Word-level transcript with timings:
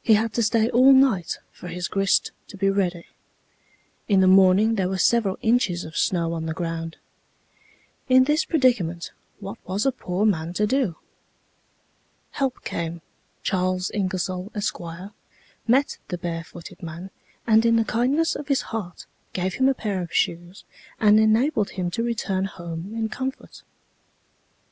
He 0.00 0.14
had 0.14 0.32
to 0.34 0.44
stay 0.44 0.70
all 0.70 0.92
night 0.92 1.38
for 1.50 1.66
his 1.66 1.88
grist 1.88 2.30
to 2.46 2.56
be 2.56 2.70
ready. 2.70 3.06
In 4.06 4.20
the 4.20 4.28
morning 4.28 4.76
there 4.76 4.88
were 4.88 4.96
several 4.96 5.40
inches 5.42 5.82
of 5.82 5.96
snow 5.96 6.34
on 6.34 6.46
the 6.46 6.54
ground. 6.54 6.98
In 8.08 8.22
this 8.30 8.44
predicament 8.44 9.10
what 9.40 9.58
was 9.66 9.84
a 9.84 9.90
poor 9.90 10.24
man 10.24 10.52
to 10.52 10.68
do? 10.68 10.94
Help 12.30 12.62
came; 12.62 13.02
Charles 13.42 13.90
Ingersoll, 13.92 14.52
Esq., 14.54 14.78
met 15.66 15.98
the 16.06 16.18
barefooted 16.18 16.80
man, 16.80 17.10
and 17.44 17.66
in 17.66 17.74
the 17.74 17.84
kindness 17.84 18.36
of 18.36 18.46
his 18.46 18.60
heart, 18.70 19.04
gave 19.32 19.54
him 19.54 19.68
a 19.68 19.74
pair 19.74 20.00
of 20.00 20.14
shoes 20.14 20.62
and 21.00 21.18
enabled 21.18 21.70
him 21.70 21.90
to 21.90 22.04
return 22.04 22.44
home 22.44 22.92
in 22.94 23.08
comfort." 23.08 23.64